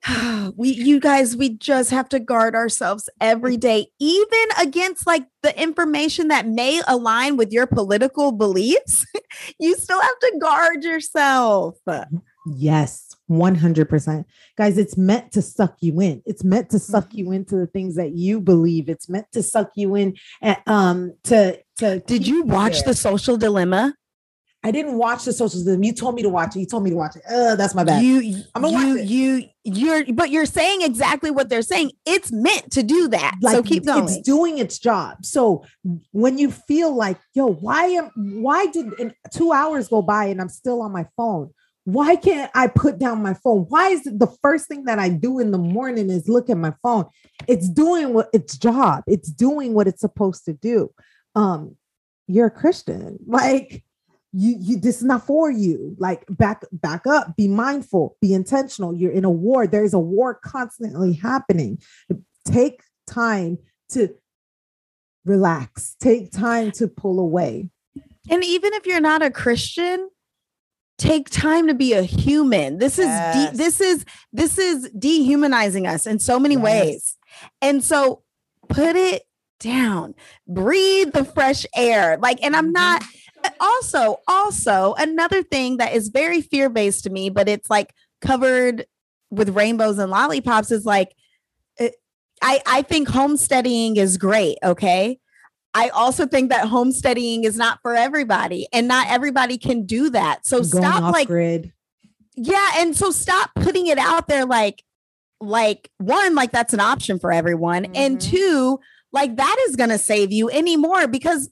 [0.56, 5.60] we you guys we just have to guard ourselves every day even against like the
[5.60, 9.06] information that may align with your political beliefs
[9.58, 11.76] you still have to guard yourself
[12.46, 14.24] Yes, 100%.
[14.58, 16.22] Guys, it's meant to suck you in.
[16.26, 17.18] It's meant to suck Mm-hmm.
[17.18, 18.90] you into the things that you believe.
[18.90, 22.92] It's meant to suck you in and um to to did you watch there.
[22.92, 23.94] the social dilemma
[24.64, 25.84] I didn't watch the socialism.
[25.84, 26.60] You told me to watch it.
[26.60, 27.22] You told me to watch it.
[27.30, 28.02] Uh, that's my bad.
[28.02, 29.08] you I'm gonna you watch it.
[29.08, 33.62] you you're but you're saying exactly what they're saying it's meant to do that so
[33.62, 35.24] keep going It's doing its job.
[35.24, 35.64] So
[36.12, 40.48] when you feel like, yo, why am why did two hours go by and I'm
[40.48, 41.50] still on my phone?
[41.84, 43.66] Why can't I put down my phone?
[43.68, 46.56] Why is it the first thing that I do in the morning is look at
[46.56, 47.04] my phone?
[47.46, 49.04] It's doing what its job.
[49.06, 50.90] It's doing what it's supposed to do.
[51.34, 51.76] Um,
[52.26, 53.18] you're a Christian.
[53.26, 53.84] Like
[54.36, 55.94] you, you this is not for you.
[55.98, 58.92] Like back, back up, be mindful, be intentional.
[58.92, 59.66] You're in a war.
[59.66, 61.80] There is a war constantly happening.
[62.44, 63.58] Take time
[63.90, 64.14] to
[65.24, 67.70] relax, take time to pull away.
[68.28, 70.10] And even if you're not a Christian,
[70.98, 72.78] take time to be a human.
[72.78, 73.50] This is Yes.
[73.50, 76.64] de- this is this is dehumanizing us in so many Yes.
[76.64, 77.16] ways.
[77.62, 78.22] And so
[78.68, 79.22] put it
[79.60, 80.14] down.
[80.48, 82.18] Breathe the fresh air.
[82.20, 83.18] Like and I'm not mm-hmm.
[83.60, 88.86] Also also another thing that is very fear-based to me, but it's like covered
[89.30, 91.14] with rainbows and lollipops is like
[91.78, 91.94] it-
[92.42, 95.18] I I think homesteading is great, okay?
[95.76, 100.46] I also think that homesteading is not for everybody and not everybody can do that.
[100.46, 101.72] So Going stop like grid.
[102.36, 104.84] yeah, and so stop putting it out there like
[105.40, 108.30] like one like that's an option for everyone and Mhm.
[108.30, 108.80] two
[109.12, 111.50] like that is going to save you anymore because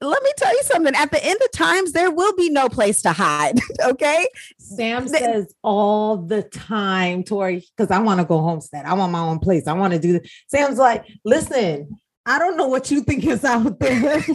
[0.00, 3.00] let me tell you something at the end of times there will be no place
[3.02, 4.28] to hide, okay?
[4.58, 8.84] Sam says all the time, Tori, because I want to go homestead.
[8.84, 9.66] I want my own place.
[9.66, 10.30] I want to do this.
[10.48, 14.22] Sam's like, listen, I don't know what you think is out there.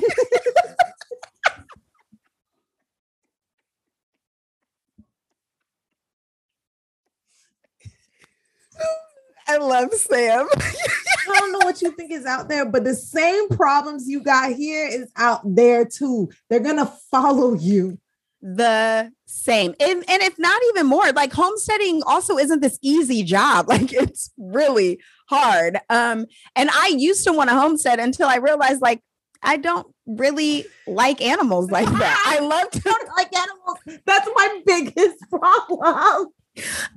[9.47, 10.47] I love Sam.
[11.29, 14.53] I don't know what you think is out there, but the same problems you got
[14.53, 16.29] here is out there too.
[16.49, 17.97] They're gonna follow you.
[18.41, 23.67] the same and and if not even more like homesteading also isn't this easy job
[23.73, 28.81] like it's really hard um and i used to want to homestead until i realized
[28.81, 28.99] like
[29.43, 33.77] i don't really like animals like that i love to like animals.
[34.05, 36.27] That's my biggest problem.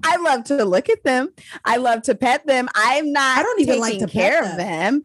[0.03, 1.29] I love to look at them.
[1.65, 2.69] I love to pet them.
[2.75, 5.03] I'm not I don't even like to care of them.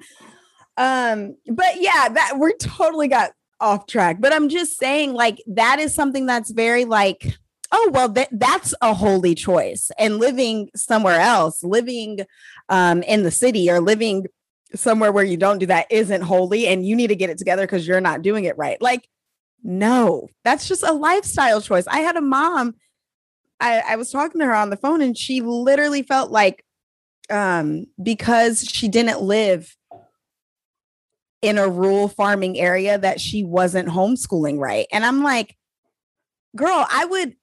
[0.78, 4.18] um but yeah that we're totally got off track.
[4.20, 7.38] But i'm just saying like that is something that's very like
[7.72, 9.92] oh well that, that's a holy choice.
[10.00, 12.20] And living somewhere else living
[12.70, 14.26] um in the city or living
[14.76, 17.64] somewhere where you don't do that isn't holy and you need to get it together
[17.64, 18.82] because you're not doing it right.
[18.82, 19.08] Like
[19.64, 21.86] No, that's just a lifestyle choice.
[21.88, 22.76] I had a mom,
[23.60, 26.64] I, I was talking to her on the phone, and she literally felt like
[27.30, 29.76] um, because she didn't live
[31.42, 34.88] in a rural farming area that she wasn't homeschooling right.
[34.92, 35.56] And I'm like,
[36.56, 37.36] girl, I would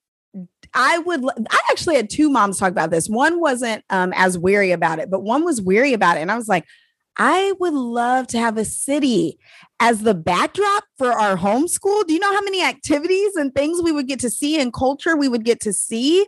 [0.74, 3.08] I would I actually had two moms talk about this.
[3.08, 6.20] One wasn't um as weary about it, but one was weary about it.
[6.20, 6.66] And I was like,
[7.16, 9.38] I would love to have a city
[9.80, 12.06] as the backdrop for our homeschool.
[12.06, 15.16] Do you know how many activities and things we would get to see and culture
[15.16, 16.26] we would get to see?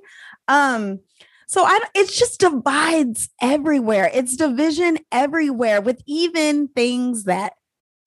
[0.48, 1.00] Um,
[1.46, 4.10] so I it's just divides everywhere.
[4.12, 7.54] It's division everywhere with even things that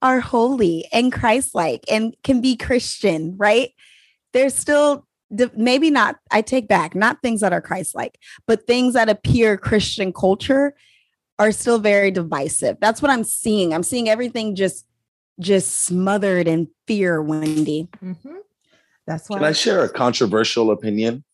[0.00, 3.70] are holy and Christ-like and can be Christian, right?
[4.32, 5.06] There's still
[5.56, 10.12] maybe not I take back not things that are Christ-like, but things that appear Christian
[10.12, 10.74] culture
[11.42, 12.76] are still very divisive.
[12.80, 13.74] That's what I'm seeing.
[13.74, 14.86] I'm seeing everything just
[15.40, 17.88] just smothered in fear, Wendy.
[18.02, 18.36] Mm-hmm.
[19.06, 19.38] That's why.
[19.38, 21.24] Can I share a controversial opinion?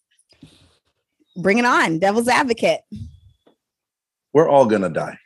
[1.36, 2.80] Bring it on, devil's advocate.
[4.32, 5.18] We're all gonna die.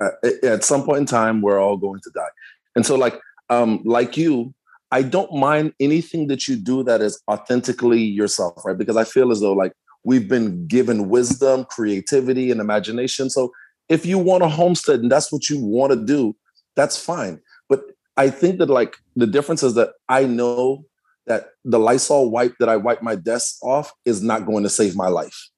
[0.00, 0.10] Uh,
[0.44, 2.28] at some point in time, we're all going to die,
[2.76, 4.54] and so, like, um, like you,
[4.92, 8.78] I don't mind anything that you do that is authentically yourself, right?
[8.78, 9.72] Because I feel as though, like,
[10.04, 13.30] we've been given wisdom, creativity, and imagination.
[13.30, 13.52] So
[13.88, 16.36] if you want to homestead and that's what you want to do,
[16.76, 17.40] that's fine.
[17.68, 17.82] But
[18.16, 20.84] I think that like the difference is that I know
[21.26, 24.96] that the Lysol wipe that I wipe my desk off is not going to save
[24.96, 25.48] my life.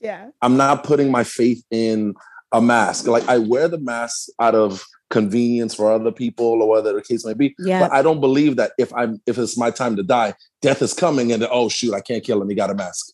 [0.00, 0.28] Yeah.
[0.42, 2.14] I'm not putting my faith in
[2.52, 3.06] a mask.
[3.06, 7.24] Like I wear the mask out of convenience for other people or whatever the case
[7.24, 7.54] may be.
[7.58, 7.80] Yeah.
[7.80, 10.92] But I don't believe that if I'm if it's my time to die, death is
[10.92, 12.48] coming and oh shoot, I can't kill him.
[12.48, 13.12] He got a mask.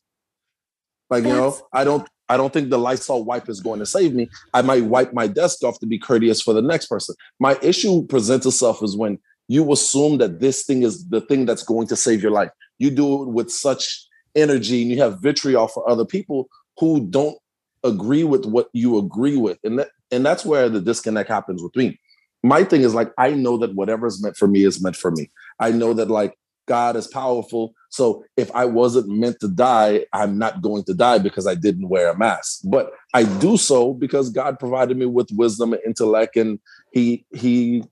[1.12, 4.14] Like, you know, I don't I don't think the Lysol wipe is going to save
[4.14, 4.30] me.
[4.54, 7.14] I might wipe my desk off to be courteous for the next person.
[7.38, 11.64] My issue presents itself is when you assume that this thing is the thing that's
[11.64, 12.48] going to save your life.
[12.78, 16.48] You do it with such energy and you have vitriol for other people
[16.78, 17.36] who don't
[17.84, 19.58] agree with what you agree with.
[19.64, 22.00] And that and that's where the disconnect happens with me.
[22.42, 25.10] My thing is like I know that whatever is meant for me is meant for
[25.10, 25.30] me.
[25.60, 27.74] I know that like God is powerful.
[27.92, 31.90] So if I wasn't meant to die, I'm not going to die because I didn't
[31.90, 32.62] wear a mask.
[32.64, 36.58] But I do so because God provided me with wisdom and intellect, and
[36.90, 37.84] He He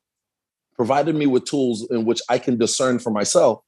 [0.74, 3.62] provided me with tools in which I can discern for myself,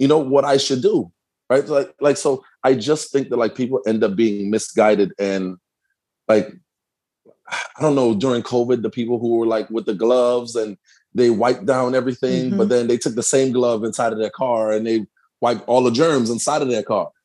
[0.00, 1.12] you know, what I should do.
[1.48, 1.66] Right.
[1.66, 5.56] Like, like so I just think that like people end up being misguided and
[6.26, 6.52] like
[7.48, 10.76] I don't know, during COVID, the people who were like with the gloves and
[11.14, 12.58] they wiped down everything, mm-hmm.
[12.58, 15.06] but then they took the same glove inside of their car and they
[15.40, 17.10] wiped all the germs inside of their car.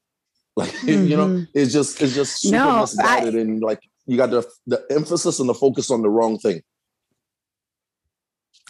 [0.57, 1.07] Like mm-hmm.
[1.07, 1.43] you know, mm-hmm.
[1.53, 5.41] it's just it's just super no, misguided I, and like you got the the emphasis
[5.41, 6.61] and the focus on the wrong thing.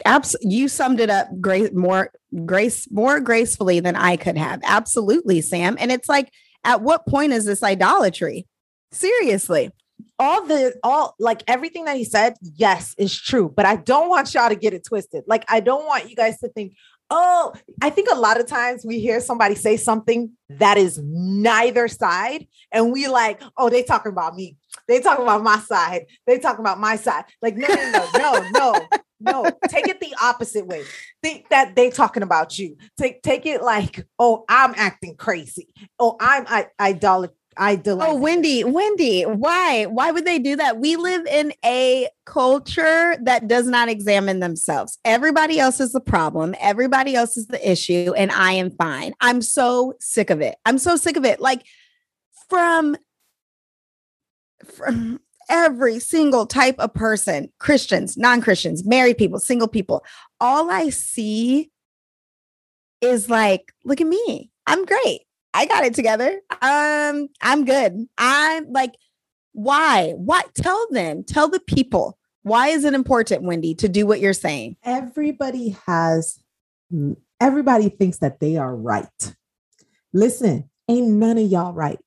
[0.04, 2.12] Abs- you summed it up great more
[2.44, 4.62] grace more gracefully than I could have.
[4.64, 5.78] Absolutely, Sam.
[5.80, 6.32] And it's like,
[6.64, 8.48] at what point is this idolatry?
[8.92, 9.70] Seriously
[10.18, 13.52] all the all like everything that he said, yes, is true.
[13.54, 15.24] But I don't want y'all to get it twisted.
[15.28, 16.74] Like I don't want you guys to think,
[17.10, 21.88] oh, I think a lot of times we hear somebody say something that is neither
[21.88, 24.58] side, and we like, oh, they talking about me.
[24.88, 26.06] They talking about my side.
[26.28, 27.26] They talking about my side.
[27.42, 28.88] Like, no, no, no, no, no.
[29.22, 30.84] No, take it the opposite way.
[31.24, 32.76] Think that they talking about you.
[33.00, 35.70] Take take it like, oh, I'm acting crazy.
[35.98, 38.10] Oh, I'm I, idolat I delight.
[38.10, 39.86] Oh, Wendy, Wendy, why?
[39.86, 40.80] Why would they do that?
[40.80, 45.00] We live in a culture that does not examine themselves.
[45.06, 46.56] Everybody else is the problem.
[46.60, 49.14] Everybody else is the issue, and I am fine.
[49.22, 50.56] I'm so sick of it.
[50.66, 51.40] I'm so sick of it.
[51.40, 51.66] Like
[52.50, 52.98] from
[54.64, 60.04] from every single type of person, Christians, non-Christians, married people, single people.
[60.40, 61.72] All I see
[63.02, 64.52] is like, look at me.
[64.66, 65.22] I'm great.
[65.56, 66.42] I got it together.
[66.62, 68.08] Um, I'm good.
[68.18, 68.94] I'm like,
[69.54, 70.12] why?
[70.18, 70.54] What?
[70.54, 72.18] Tell them, tell the people.
[72.44, 74.76] Why is it important, Wendy, to do what you're saying?
[74.84, 76.38] Everybody has,
[77.40, 79.36] everybody thinks that they are right.
[80.12, 82.00] Listen, ain't none of y'all right.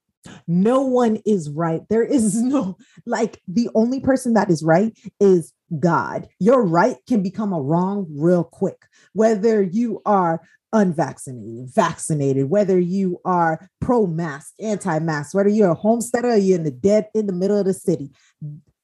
[0.46, 1.80] No one is right.
[1.88, 6.28] There is no, like, the only person that is right is God.
[6.38, 8.84] Your right can become a wrong real quick.
[9.14, 16.59] Whether you are unvaccinated, vaccinated, whether you are pro-mask, anti-mask, whether you're a homesteader you're
[16.59, 18.11] in the dead in the middle of the city,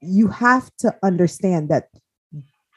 [0.00, 1.88] you have to understand that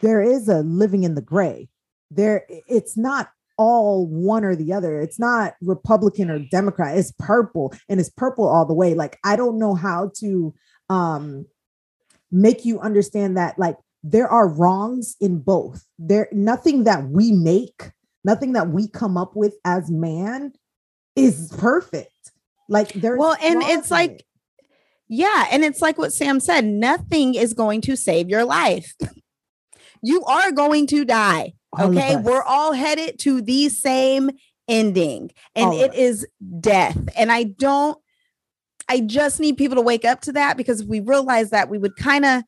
[0.01, 1.69] there is a living in the gray.
[2.11, 5.01] There, it's not all one or the other.
[5.01, 6.97] It's not Republican or Democrat.
[6.97, 8.93] It's purple and it's purple all the way.
[8.93, 10.53] Like I don't know how to
[10.89, 11.45] um
[12.31, 15.85] make you understand that like there are wrongs in both.
[15.97, 17.91] There nothing that we make,
[18.27, 20.51] nothing that we come up with as man
[21.15, 22.11] is perfect.
[22.69, 24.23] Like there's Well, and it's like it.
[25.07, 25.47] Yeah.
[25.49, 28.93] And it's like what Sam said nothing is going to save your life.
[30.03, 31.53] you are going to die.
[31.71, 32.17] All Okay.
[32.17, 34.31] We're all headed to the same
[34.67, 36.27] ending, and All it is
[36.59, 36.97] death.
[37.15, 37.97] And I don't,
[38.89, 41.77] I just need people to wake up to that because if we realize that we
[41.77, 42.43] would kind of,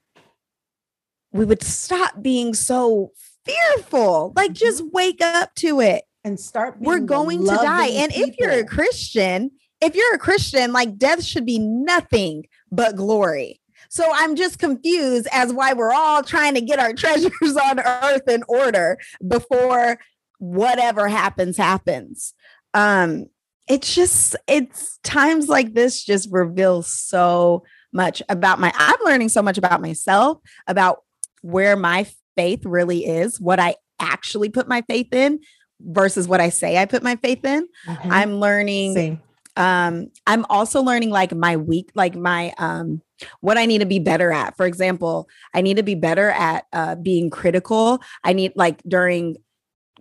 [1.32, 3.12] we would stop being so
[3.46, 4.34] fearful.
[4.36, 7.88] Like just wake up to it and start we're going to die.
[7.88, 8.64] And if you're a.
[8.64, 13.62] Christian, if you're a Christian, like death should be nothing but glory.
[13.90, 18.28] So I'm just confused as why we're all trying to get our treasures on earth
[18.28, 20.00] in order before
[20.38, 22.34] whatever happens happens.
[22.74, 23.28] Um
[23.68, 27.64] it's just it's times like this just reveal so
[27.94, 31.04] much about my I'm learning so much about myself, about
[31.42, 32.08] where my
[32.40, 35.40] faith really is, what I actually put my faith in
[35.82, 37.68] versus what I say I put my faith in.
[37.88, 38.12] Mhm.
[38.18, 39.22] I'm learning Same.
[39.58, 39.94] um
[40.32, 43.02] i'm also learning like my week like my um
[43.42, 45.28] what i need to be better at for example
[45.58, 49.36] i need to be better at uh being critical i need like during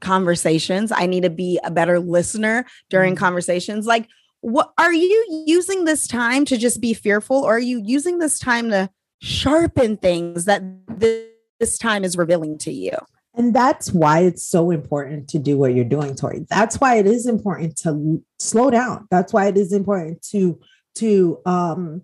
[0.01, 3.19] conversations i need to be a better listener during Mhm.
[3.19, 4.07] conversations like
[4.43, 8.39] what are you using this time to just be fearful or are you using this
[8.39, 8.89] time to
[9.21, 10.63] sharpen things that
[11.01, 11.25] thi-
[11.61, 12.93] this time is revealing to you
[13.35, 16.47] And that's why it's so important to do what you're doing, Tori.
[16.51, 19.07] That's why it is important to slow down.
[19.11, 20.59] That's why it is important to
[20.97, 22.03] to um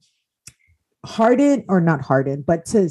[1.05, 2.89] harden or not harden, but to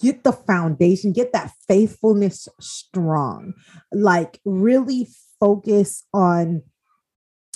[0.00, 3.52] get the foundation, get that faithfulness strong.
[3.92, 5.08] Like really
[5.38, 6.62] focus on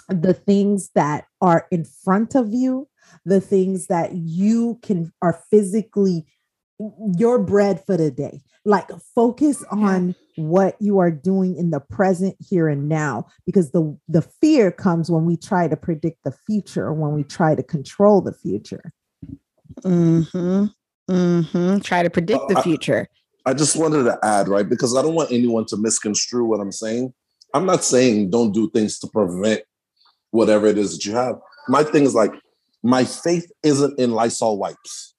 [0.08, 2.88] the things that are in front of you,
[3.24, 6.26] the things that you can are physically
[7.16, 8.40] your bread for the day.
[8.64, 13.96] Like focus on what you are doing in the present here and now because the
[14.08, 17.62] the fear comes when we try to predict the future or when we try to
[17.62, 18.92] control the future.
[19.82, 20.66] mm-hmm
[21.10, 23.08] mm-hmm try to predict the Uh, I- future
[23.48, 24.68] I just wanted to add, right?
[24.68, 27.14] Because I don't want anyone to misconstrue what I'm saying.
[27.54, 29.60] I'm not saying don't do things to prevent
[30.32, 31.36] whatever it is that you have.
[31.68, 32.32] My thing is like,
[32.82, 35.14] my faith isn't in Lysol wipes.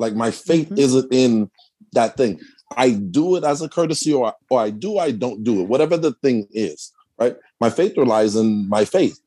[0.00, 0.78] Like, my faith Mhm.
[0.78, 1.50] isn't in
[1.92, 2.40] that thing.
[2.76, 5.96] I do it as a courtesy, or, or I do, I don't do it, whatever
[5.96, 7.36] the thing is, right?
[7.60, 9.18] My faith relies in my faith.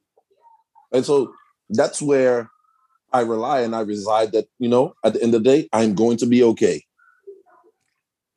[0.91, 1.33] And so
[1.69, 2.49] that's where
[3.11, 5.93] I rely and I reside that, you know, at the end of the day, I'm
[5.93, 6.83] going to be okay.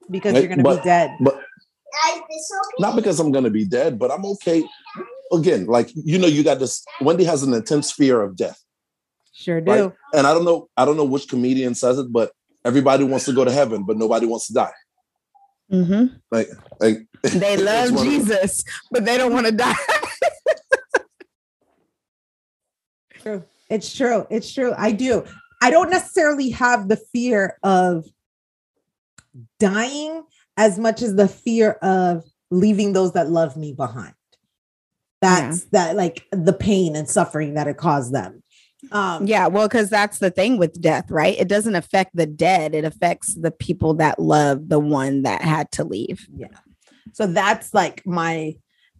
[0.09, 1.11] because Right, you're going to be dead.
[1.21, 1.41] But
[2.79, 4.63] not because I'm gonna be dead, but I'm okay.
[5.33, 6.85] Again, like you know, you got this.
[7.01, 8.63] Wendy has an intense fear of death,
[9.47, 9.71] Sure do.
[9.71, 9.93] right?
[10.13, 12.33] And I don't know, I don't know which comedian says it, but
[12.65, 14.73] everybody wants to go to heaven, but nobody wants to die.
[15.73, 16.17] mm-hmm.
[16.33, 16.49] Like,
[16.81, 19.73] like They love one of- Jesus, but they don't want to die.
[23.23, 23.45] True.
[23.71, 24.27] It's true.
[24.31, 24.73] It's true.
[24.77, 25.25] I do.
[25.63, 28.05] I don't necessarily have the fear of
[29.61, 30.25] dying
[30.57, 34.15] as much as the fear of leaving those that love me behind.
[35.21, 38.43] That's that like the pain and suffering that it caused them.
[38.93, 41.37] Um yeah, well, because that's the thing with death, right?
[41.39, 45.71] It doesn't affect the dead, it affects the people that love the one that had
[45.73, 46.27] to leave.
[46.35, 46.49] Yeah.
[47.13, 48.57] So that's like my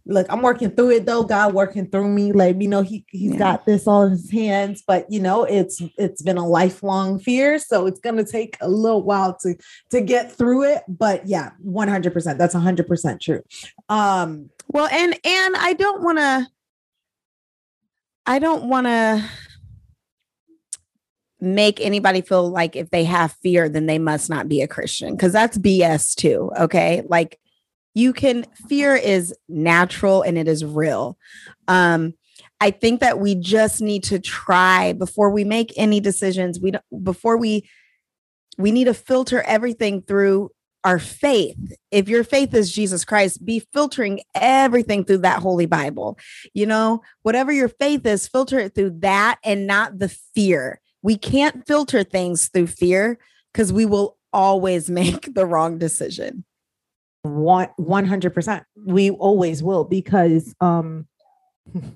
[0.09, 1.23] look, I'm working through it though.
[1.23, 2.31] God working through me.
[2.31, 3.37] Let me know he he's Yeah.
[3.37, 4.83] got this all in his hands.
[4.87, 7.59] But you know, it's it's been a lifelong fear.
[7.59, 9.55] So it's gonna take a little while to
[9.91, 10.83] to get through it.
[10.87, 12.37] But yeah, 100%.
[12.37, 13.43] That's 100% true.
[13.89, 16.47] Um, Well, and and I don't want to
[18.25, 19.23] I don't want to
[21.39, 25.17] make anybody feel like if they have fear then they must not be a Christian
[25.17, 27.03] cuz that's BS too, okay?
[27.07, 27.39] Like
[27.93, 31.17] you can fear is natural and it is real.
[31.67, 32.13] Um
[32.59, 36.59] I think that we just need to try before we make any decisions.
[36.59, 37.69] We don't before we
[38.57, 40.49] we need to filter everything through
[40.83, 41.57] our faith.
[41.91, 46.17] If your faith is Jesus Christ, be filtering everything through that holy Bible.
[46.53, 50.79] You know, whatever your faith is, filter it through that and not the fear.
[51.07, 53.17] We can't filter things through fear
[53.53, 56.43] because we will always make the wrong decision.
[57.21, 58.65] one 100%.
[58.85, 61.07] We always will because um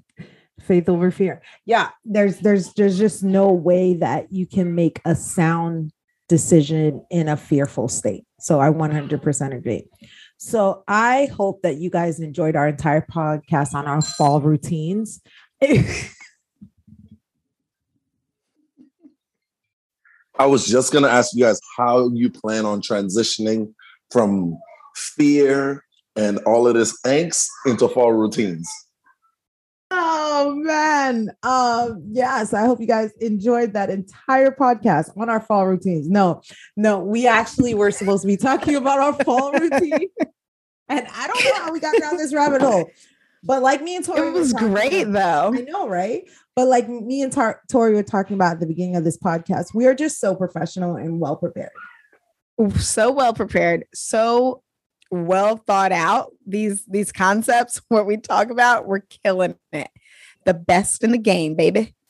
[0.61, 1.41] faith over fear.
[1.65, 5.91] Yeah, there's there's there's just no way that you can make a sound
[6.29, 8.23] decision in a fearful state.
[8.39, 9.89] So I 100% agree.
[10.37, 15.19] So I hope that you guys enjoyed our entire podcast on our fall routines.
[20.41, 23.71] I was just gonna ask you guys how you plan on transitioning
[24.09, 24.57] from
[24.95, 25.85] fear
[26.15, 28.67] and all of this angst into fall routines.
[29.91, 31.29] Oh man.
[31.43, 36.09] Um, yes, I hope you guys enjoyed that entire podcast on our fall routines.
[36.09, 36.41] No,
[36.75, 40.09] no, we actually were supposed to be talking about our fall routine.
[40.89, 42.89] And I don't know how we got down this rabbit hole.
[43.43, 45.59] But like me and Tori, It was great about- though.
[45.59, 46.23] I know, right?
[46.55, 49.73] But like me and Tar- Tori were talking about at the beginning of this podcast,
[49.73, 51.71] we are just so professional and well prepared.
[52.77, 54.61] So well prepared, so
[55.09, 56.31] well thought out.
[56.45, 59.89] These these concepts, what we talk about, we're killing it.
[60.45, 61.95] The best in the game, baby.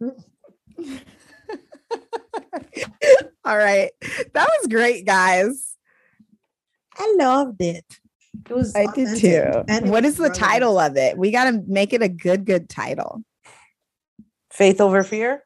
[3.44, 3.90] All right.
[4.32, 5.76] That was great, guys.
[6.96, 7.99] I loved it.
[8.48, 9.64] It was I did too.
[9.68, 10.44] and it What was is the relevant.
[10.44, 11.18] title of it?
[11.18, 13.22] We got to make it a good, good title.
[14.52, 15.44] Faith over fear.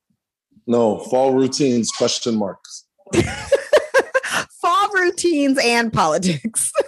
[0.66, 2.84] No, fall routines question marks.
[4.60, 6.72] Fall routines and politics.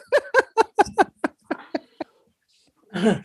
[2.94, 3.22] They're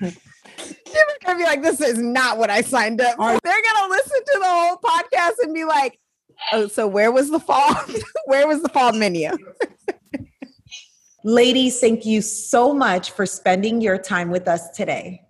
[1.25, 3.39] gonna be like, this is not what I signed up for.
[3.43, 5.97] They're gonna listen to the whole podcast and be like,
[6.51, 7.73] oh, so where was the fall?
[8.25, 9.29] where was the fall menu?
[11.23, 15.23] Ladies, thank you so much for spending your time with us today.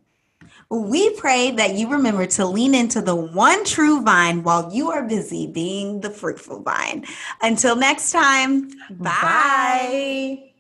[0.70, 5.04] We pray that you remember to lean into the one true vine while you are
[5.04, 7.06] busy being the fruitful vine.
[7.42, 9.20] Until next time, bye.
[9.22, 10.52] Bye.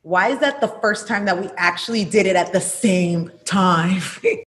[0.00, 4.00] Why is that the first time that we actually did it at the same time?